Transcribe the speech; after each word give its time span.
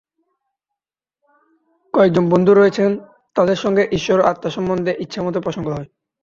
কয়েকজন 1.93 2.25
বন্ধু 2.29 2.51
রয়েছেন, 2.53 2.89
তাঁদের 3.35 3.57
সঙ্গে 3.57 3.83
ঈশ্বর 3.97 4.17
ও 4.19 4.27
আত্মা 4.27 4.49
সম্বন্ধে 4.49 4.91
ইচ্ছামত 5.03 5.35
প্রসঙ্গ 5.37 5.67
হয়। 5.69 5.89